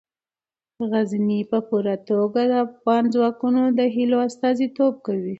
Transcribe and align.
غزني 0.91 1.39
په 1.51 1.57
پوره 1.67 1.95
توګه 2.09 2.41
د 2.51 2.53
افغان 2.67 3.03
ځوانانو 3.13 3.63
د 3.79 3.81
هیلو 3.95 4.17
استازیتوب 4.27 4.93
کوي. 5.05 5.29